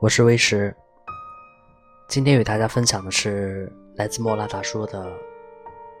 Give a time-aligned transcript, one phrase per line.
[0.00, 0.74] 我是威石，
[2.08, 5.12] 今天与大家分享的是来自莫拉达说的：“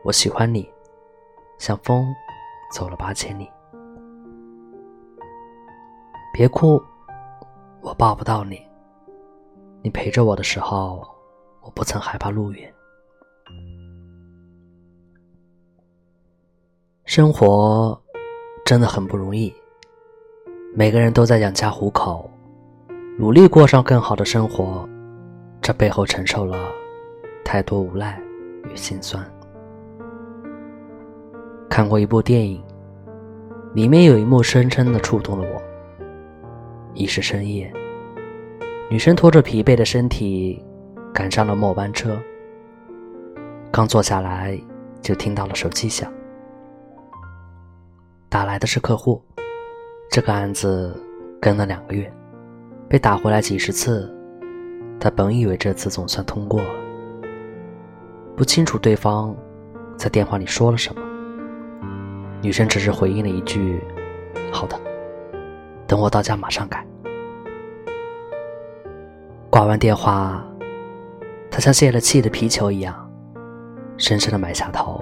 [0.02, 0.66] 我喜欢你，
[1.58, 2.06] 像风
[2.72, 3.46] 走了八千里。”
[6.32, 6.82] 别哭，
[7.82, 8.66] 我抱不到你。
[9.82, 11.06] 你陪着我的时候，
[11.60, 12.72] 我不曾害怕路远。
[17.04, 18.00] 生活
[18.64, 19.54] 真的很不容易，
[20.74, 22.29] 每个人都在养家糊口。
[23.20, 24.88] 努力过上更好的生活，
[25.60, 26.72] 这背后承受了
[27.44, 28.18] 太多无奈
[28.64, 29.22] 与心酸。
[31.68, 32.64] 看过一部电影，
[33.74, 35.60] 里面有一幕深深的触动了我。
[36.94, 37.70] 已是深夜，
[38.88, 40.64] 女生拖着疲惫的身体
[41.12, 42.18] 赶上了末班车，
[43.70, 44.58] 刚坐下来
[45.02, 46.10] 就听到了手机响，
[48.30, 49.22] 打来的是客户，
[50.10, 50.98] 这个案子
[51.38, 52.10] 跟了两个月。
[52.90, 54.12] 被打回来几十次，
[54.98, 56.70] 他本以为这次总算通过了。
[58.36, 59.32] 不清楚对方
[59.96, 61.00] 在电话里说了什么，
[62.42, 63.80] 女生只是回应了一句
[64.50, 64.76] ：“好的，
[65.86, 66.84] 等我到家马上改。”
[69.48, 70.44] 挂完电话，
[71.48, 73.08] 他像泄了气的皮球一样，
[73.98, 75.00] 深深的埋下头，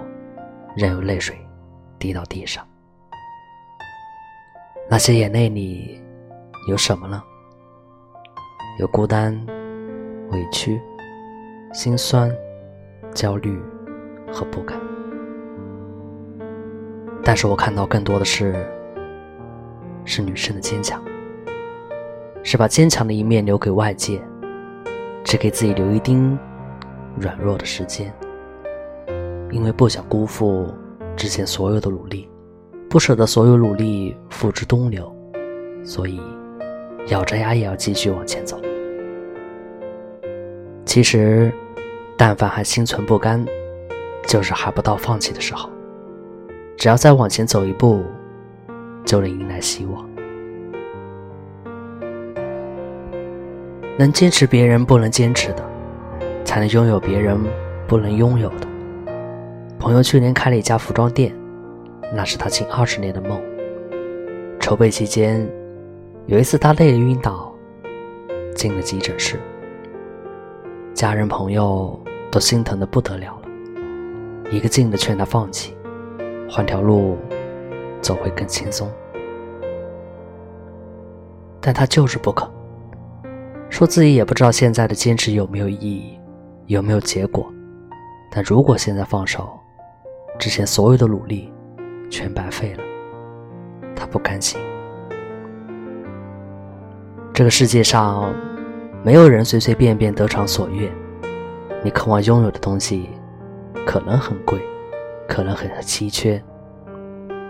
[0.77, 1.35] 任由泪水
[1.99, 2.63] 滴到地上。
[4.91, 5.99] 那些眼泪里
[6.69, 7.23] 有什么呢？
[8.79, 9.37] 有孤单、
[10.31, 10.81] 委屈、
[11.73, 12.31] 心酸、
[13.13, 13.61] 焦虑
[14.33, 14.79] 和不甘，
[17.25, 18.55] 但是我看到更多的是，
[20.05, 21.03] 是女生的坚强，
[22.45, 24.23] 是把坚强的一面留给外界，
[25.25, 26.39] 只给自己留一丁
[27.19, 28.15] 软弱的时间，
[29.51, 30.73] 因为不想辜负
[31.17, 32.31] 之前所有的努力，
[32.89, 35.13] 不舍得所有努力付之东流，
[35.83, 36.21] 所以
[37.09, 38.57] 咬着牙也要继续往前走。
[40.89, 41.53] 其实，
[42.17, 43.45] 但凡还心存不甘，
[44.27, 45.69] 就是还不到放弃的时候。
[46.79, 48.03] 只要再往前走一步，
[49.05, 50.09] 就能迎来希望。
[53.99, 55.63] 能坚持别人不能坚持的，
[56.43, 57.39] 才能拥有别人
[57.87, 58.67] 不能拥有的。
[59.79, 61.35] 朋友去年开了一家服装店，
[62.15, 63.39] 那是他近二十年的梦。
[64.59, 65.47] 筹备期间，
[66.25, 67.55] 有一次他累得晕倒，
[68.55, 69.39] 进了急诊室。
[70.99, 71.97] 家人朋友
[72.29, 75.77] 都心疼的不得了了，一个劲的劝他放弃，
[76.51, 77.17] 换条路
[78.01, 78.91] 走会更轻松。
[81.61, 82.51] 但他就是不肯，
[83.71, 86.19] 说自己也不知道现在的坚持有没有意义，
[86.67, 87.47] 有没有结果。
[88.29, 89.57] 但如果现在放手，
[90.37, 91.53] 之前所有的努力
[92.11, 92.83] 全白费了。
[93.95, 94.61] 他不甘心。
[97.33, 98.35] 这个世界上。
[99.09, 100.93] 没有人随随便便得偿所愿。
[101.83, 103.09] 你渴望拥有的东西，
[103.87, 104.61] 可能很贵，
[105.27, 106.39] 可能很稀缺，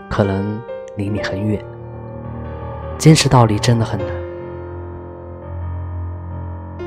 [0.08, 0.56] 可能
[0.96, 1.60] 离你很远。
[2.96, 4.08] 坚持到底真的很难。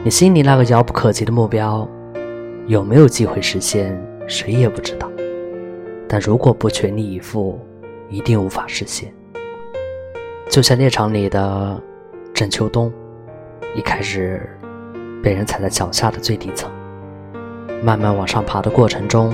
[0.05, 1.85] 你心里那个遥不可及的目标，
[2.65, 5.11] 有没有机会实现，谁也不知道。
[6.07, 7.59] 但如果不全力以赴，
[8.07, 9.13] 一定无法实现。
[10.49, 11.77] 就像猎场里的
[12.33, 12.89] 郑秋冬。
[13.73, 14.49] 一开始，
[15.21, 16.69] 被人踩在脚下的最底层，
[17.83, 19.33] 慢慢往上爬的过程中，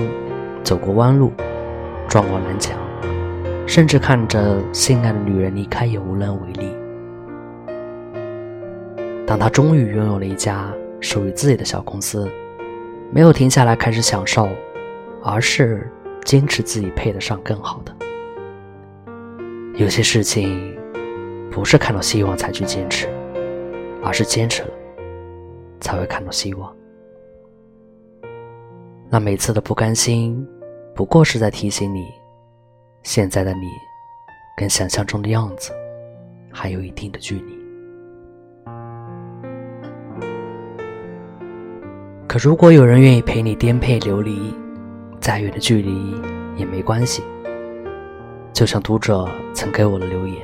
[0.62, 1.32] 走过弯路，
[2.08, 2.76] 撞过南墙，
[3.66, 6.72] 甚至看着心爱的女人离开也无能为力。
[9.26, 12.28] 当他终于拥有了一家属于自己的小公司，
[13.10, 14.48] 没有停下来开始享受，
[15.22, 15.90] 而是
[16.24, 17.94] 坚持自己配得上更好的。
[19.74, 20.76] 有些事情，
[21.50, 23.08] 不是看到希望才去坚持。
[24.00, 24.68] 而是坚持了，
[25.80, 26.74] 才会看到希望。
[29.10, 30.46] 那每次的不甘心，
[30.94, 32.06] 不过是在提醒你，
[33.02, 33.66] 现在的你，
[34.56, 35.72] 跟想象中的样子，
[36.52, 37.58] 还有一定的距离。
[42.26, 44.54] 可如果有人愿意陪你颠沛流离，
[45.20, 46.14] 再远的距离
[46.56, 47.22] 也没关系。
[48.52, 50.36] 就像读者曾给我的留言，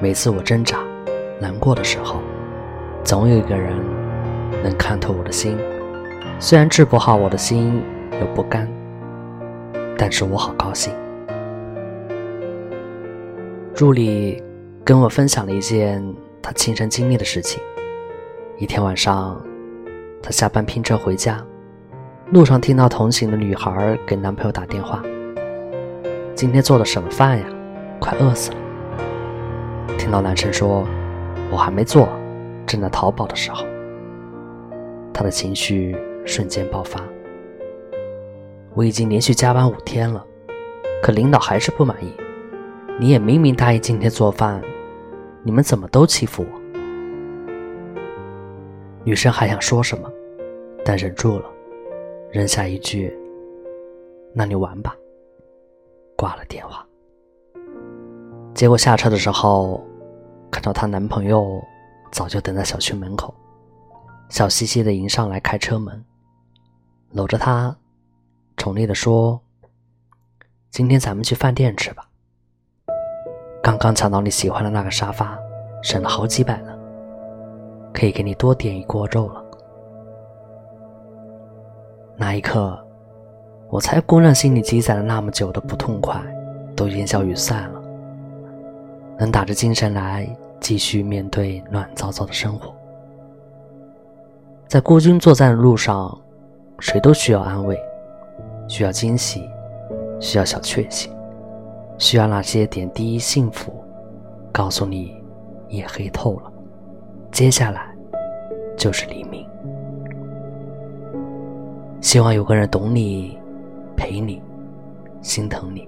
[0.00, 0.78] 每次我挣扎。
[1.40, 2.20] 难过的时候，
[3.04, 3.76] 总有一个人
[4.62, 5.58] 能看透我的心。
[6.40, 7.82] 虽然治不好我的心
[8.18, 8.66] 有不甘，
[9.98, 10.90] 但是我好高兴。
[13.74, 14.42] 助理
[14.82, 16.02] 跟我分享了一件
[16.40, 17.62] 他亲身经历的事情。
[18.56, 19.38] 一天晚上，
[20.22, 21.44] 他下班拼车回家，
[22.30, 25.02] 路上听到同行的女孩给男朋友打电话
[26.34, 27.44] ：“今天做的什么饭呀？
[28.00, 28.56] 快饿死了。”
[29.98, 30.86] 听到男生说。
[31.50, 32.08] 我还没做，
[32.66, 33.64] 正在淘宝的时候，
[35.12, 37.00] 他的情绪瞬间爆发。
[38.74, 40.24] 我已经连续加班五天了，
[41.02, 42.12] 可领导还是不满意。
[42.98, 44.62] 你也明明答应今天做饭，
[45.42, 46.60] 你们怎么都欺负我？
[49.04, 50.10] 女生还想说什么，
[50.84, 51.44] 但忍住了，
[52.30, 53.12] 扔下一句
[54.34, 54.96] ：“那你玩吧。”
[56.16, 56.86] 挂了电话。
[58.54, 59.84] 结果下车的时候，
[60.50, 61.60] 看到她男朋友
[62.14, 63.34] 早就等在小区门口，
[64.28, 66.00] 笑嘻嘻的迎上来开车门，
[67.10, 67.76] 搂着她，
[68.56, 69.40] 宠溺的说
[70.70, 72.06] ：“今天咱们去饭店吃吧。
[73.60, 75.36] 刚刚抢到你喜欢的那个沙发，
[75.82, 76.72] 省了好几百呢，
[77.92, 79.44] 可以给你多点一锅肉了。”
[82.16, 82.78] 那一刻，
[83.68, 86.22] 我猜姑娘心里积攒了那么久的不痛快，
[86.76, 87.82] 都烟消云散了。
[89.18, 90.24] 能打着精神来
[90.64, 92.74] 继续面对乱糟糟的生活，
[94.66, 96.18] 在孤军作战的路上，
[96.78, 97.78] 谁都需要安慰，
[98.66, 99.46] 需要惊喜，
[100.18, 101.12] 需要小确幸，
[101.98, 103.84] 需要那些点滴幸福，
[104.50, 105.22] 告诉你
[105.68, 106.50] 夜黑透了，
[107.30, 107.94] 接下来
[108.74, 109.46] 就是黎明。
[112.00, 113.38] 希望有个人懂你，
[113.94, 114.40] 陪你，
[115.20, 115.86] 心疼你。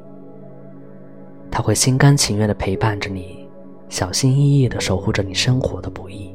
[1.51, 3.46] 他会心甘情愿的陪伴着你，
[3.89, 6.35] 小心翼翼的守护着你生活的不易。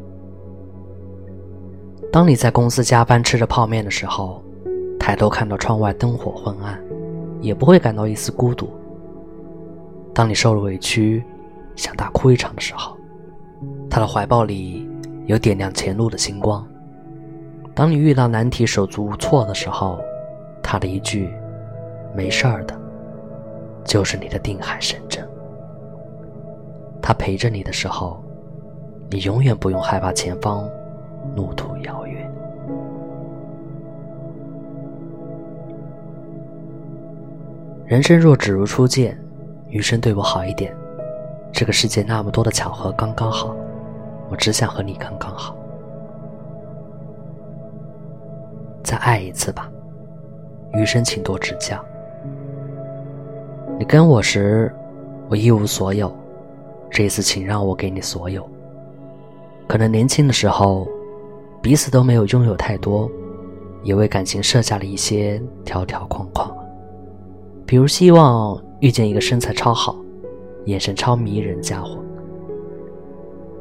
[2.12, 4.44] 当你在公司加班吃着泡面的时候，
[5.00, 6.82] 抬头看到窗外灯火昏暗，
[7.40, 8.70] 也不会感到一丝孤独。
[10.14, 11.24] 当你受了委屈，
[11.76, 12.98] 想大哭一场的时候，
[13.90, 14.90] 他的怀抱里
[15.26, 16.68] 有点亮前路的星光。
[17.74, 20.00] 当你遇到难题手足无措的时候，
[20.62, 21.34] 他的一句
[22.14, 22.78] “没事儿的”。
[23.84, 25.28] 就是你的定海神针。
[27.12, 28.24] 他陪着你的时候，
[29.10, 30.66] 你永远不用害怕前方
[31.36, 32.32] 路途遥远。
[37.86, 39.22] 人生若只如初见，
[39.68, 40.74] 余生对我好一点。
[41.52, 43.54] 这个世界那么多的巧合，刚刚好，
[44.30, 45.54] 我只想和你刚刚好。
[48.86, 49.70] 再爱一次吧，
[50.76, 51.78] 余生请多指教。
[53.78, 54.74] 你跟我时，
[55.28, 56.10] 我一无所有。
[56.92, 58.48] 这次，请让我给你所有。
[59.66, 60.86] 可能年轻的时候，
[61.62, 63.10] 彼此都没有拥有太多，
[63.82, 66.54] 也为感情设下了一些条条框框。
[67.66, 69.96] 比如，希望遇见一个身材超好、
[70.66, 71.98] 眼神超迷人的家伙。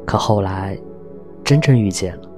[0.05, 0.77] 可后来，
[1.41, 2.29] 真正遇见了，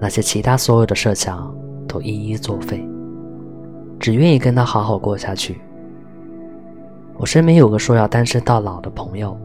[0.00, 1.54] 那些其他所有的设想
[1.86, 2.84] 都一一作废，
[4.00, 5.60] 只愿意跟他好好过下去。
[7.16, 9.38] 我身边有个说要单身到老的朋友，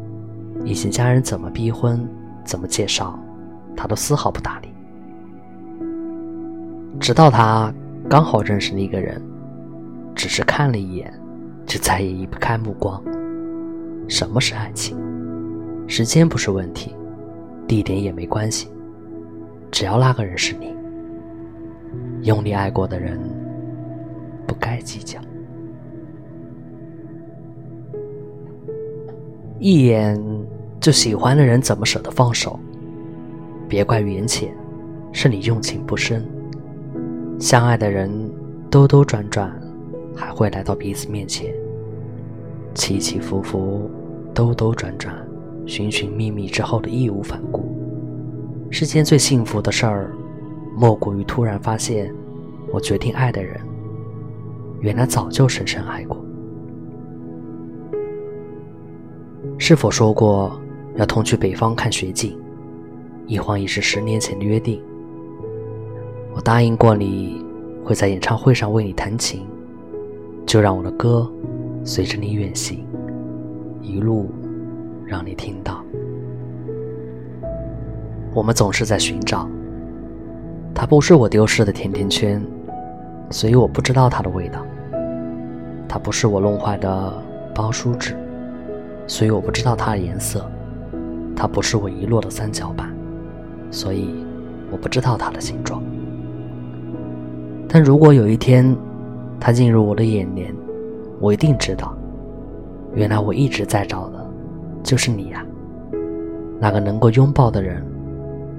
[0.64, 2.08] 以前家人怎么逼婚、
[2.46, 3.20] 怎么介绍，
[3.76, 4.70] 他都丝毫不搭理。
[7.00, 7.74] 直到他
[8.10, 9.22] 刚好认识了一个人，
[10.16, 11.14] 只是看了一眼，
[11.66, 13.02] 就再也移不开目光。
[14.08, 14.98] 什么是爱情？
[15.88, 16.96] 时间不是问题，
[17.68, 18.70] 地点也没关系，
[19.70, 20.74] 只要那个人是你，
[22.22, 23.20] 用力爱过的人，
[24.48, 25.20] 不该计较。
[29.60, 30.18] 一眼
[30.84, 32.60] 就喜欢的人，怎么舍得放手？
[33.70, 34.54] 别怪缘浅，
[35.14, 36.30] 是你用情不深。
[37.40, 38.12] 相爱的人
[38.70, 39.50] 兜兜转转，
[40.14, 41.54] 还会来到彼此面前。
[42.74, 43.90] 起起伏伏，
[44.34, 45.16] 兜兜转转，
[45.66, 47.64] 寻寻觅觅之后的义无反顾。
[48.70, 50.12] 世间最幸福的事儿，
[50.76, 52.14] 莫过于突然发现，
[52.74, 53.58] 我决定爱的人，
[54.82, 56.22] 原来早就深深爱过。
[59.58, 60.60] 是否说过
[60.96, 62.38] 要同去北方看雪景？
[63.26, 64.82] 一晃已是十年前的约定。
[66.36, 67.44] 我答应过你
[67.84, 69.42] 会在演唱会上为你弹琴，
[70.46, 71.32] 就让我的歌
[71.84, 72.86] 随着你远行，
[73.82, 74.30] 一路
[75.06, 75.84] 让你听到。
[78.34, 79.48] 我们总是在寻找，
[80.74, 82.44] 它不是我丢失的甜甜圈，
[83.30, 84.66] 所以我不知道它的味道。
[85.88, 87.14] 它不是我弄坏的
[87.54, 88.16] 包书纸。
[89.06, 90.50] 所以我不知道它的颜色，
[91.44, 92.88] 它不是我遗落的三角板，
[93.70, 94.16] 所以
[94.72, 95.84] 我不知道它的形状。
[97.68, 98.74] 但如果有一天，
[99.42, 100.56] 它进入我的眼帘，
[101.20, 101.94] 我一定知道，
[102.94, 104.26] 原来我一直在找的，
[104.84, 105.46] 就是你呀，
[106.62, 107.86] 那个能够拥抱的人，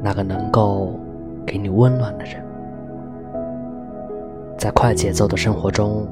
[0.03, 1.01] 那个能够
[1.47, 2.45] 给你温暖的人。
[4.59, 6.07] 在快节奏的生活中，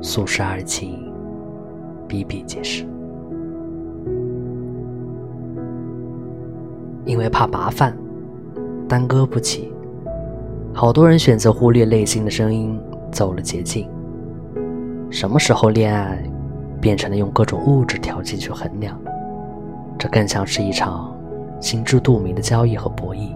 [0.00, 1.12] 速食爱情
[2.06, 2.86] 比比皆是。
[7.06, 7.96] 因为怕麻烦，
[8.86, 9.72] 耽搁不起。
[10.74, 12.78] 好多人选择忽略内心的声音，
[13.10, 13.88] 走了捷径。
[15.08, 16.22] 什么时候恋爱
[16.80, 19.00] 变成了用各种物质条件去衡量？
[19.96, 21.16] 这更像是一场
[21.60, 23.30] 心知肚明的交易和博弈。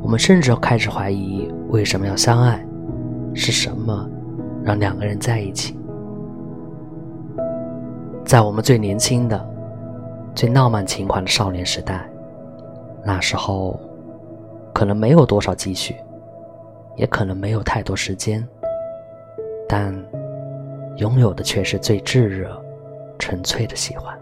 [0.00, 2.64] 我们甚至开始怀疑，为什么要相爱？
[3.34, 4.08] 是什么
[4.62, 5.76] 让两个人在一起？
[8.24, 9.48] 在我们最年轻的、
[10.38, 12.08] 最浪漫情怀的少年时代，
[13.02, 13.76] 那时候
[14.72, 15.96] 可能没有多少积蓄，
[16.94, 18.46] 也可能没有太多时间，
[19.68, 19.92] 但
[20.98, 22.56] 拥有的却是最炙热、
[23.18, 24.16] 纯粹的喜欢。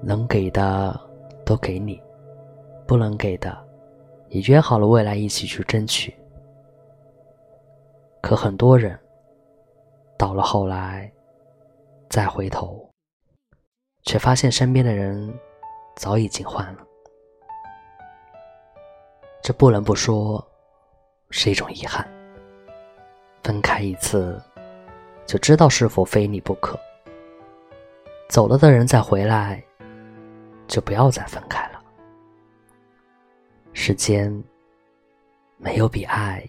[0.00, 0.98] 能给的
[1.44, 2.02] 都给你，
[2.88, 3.56] 不能给的
[4.26, 6.12] 也约好了未来一起去争取。
[8.20, 8.98] 可很多人
[10.18, 11.08] 到了后来
[12.08, 12.89] 再回头，
[14.02, 15.32] 却发现身边的人
[15.96, 16.86] 早已经换了，
[19.42, 20.44] 这不能不说
[21.30, 22.06] 是一种遗憾。
[23.42, 24.40] 分开一次，
[25.26, 26.78] 就知道是否非你不可。
[28.28, 29.62] 走了的人再回来。
[30.70, 31.82] 就不要再分开了。
[33.72, 34.32] 世间
[35.56, 36.48] 没有比爱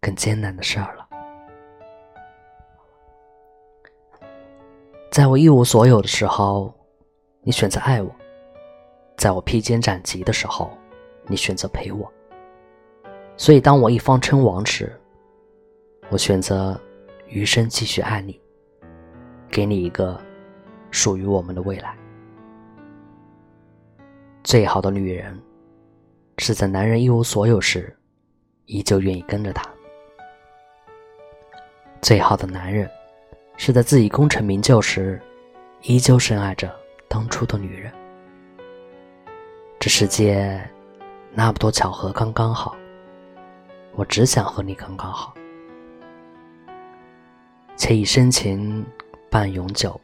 [0.00, 1.01] 更艰难的事儿了。
[5.12, 6.72] 在我一无所有的时候，
[7.42, 8.08] 你选择爱我；
[9.18, 10.70] 在我披荆斩棘的时候，
[11.26, 12.10] 你选择陪我。
[13.36, 14.98] 所以，当我一方称王时，
[16.08, 16.80] 我选择
[17.28, 18.40] 余生继续爱你，
[19.50, 20.18] 给你一个
[20.90, 21.94] 属于我们的未来。
[24.42, 25.38] 最好的女人，
[26.38, 27.94] 是在男人一无所有时，
[28.64, 29.62] 依旧愿意跟着他；
[32.00, 32.90] 最好的男人，
[33.56, 35.20] 是在自己功成名就时，
[35.82, 36.74] 依旧深爱着
[37.08, 37.92] 当初的女人。
[39.78, 40.60] 这世界
[41.32, 42.76] 那么多巧合，刚刚好，
[43.94, 45.34] 我只想和你刚刚好，
[47.76, 48.84] 且以深情
[49.30, 50.00] 伴永久。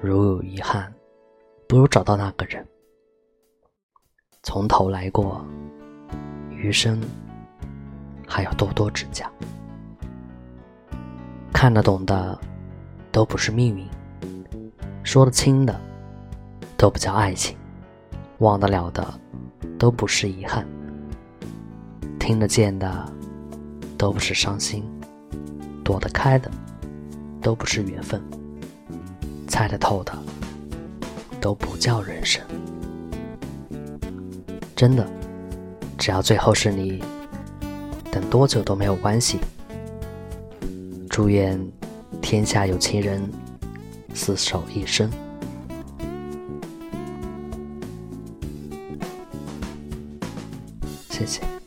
[0.00, 0.92] 如有遗憾，
[1.68, 2.66] 不如找到那个人。
[4.42, 5.44] 从头来过，
[6.50, 6.98] 余生
[8.26, 9.30] 还要多多指教。
[11.52, 12.38] 看得懂的
[13.12, 13.86] 都不是命运，
[15.02, 15.78] 说得清的
[16.76, 17.56] 都不叫爱情，
[18.38, 19.06] 忘得了的
[19.78, 20.66] 都不是遗憾，
[22.18, 23.12] 听得见的
[23.98, 24.82] 都不是伤心，
[25.84, 26.50] 躲得开的
[27.42, 28.22] 都不是缘分，
[29.46, 30.16] 猜得透的
[31.40, 32.42] 都不叫人生。
[34.74, 35.06] 真的，
[35.98, 37.02] 只要最后是你，
[38.10, 39.38] 等多久都没有关系。
[41.10, 41.60] 祝愿
[42.22, 43.20] 天下有情人
[44.14, 45.10] 厮守一生。
[51.10, 51.59] 谢谢。